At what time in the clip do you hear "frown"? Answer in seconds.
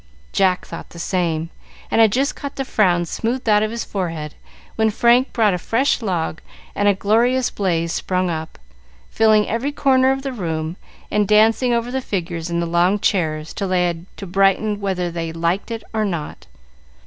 2.65-3.05